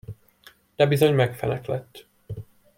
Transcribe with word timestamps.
De 0.75 0.85
bizony 0.87 1.13
megfeneklett. 1.13 2.05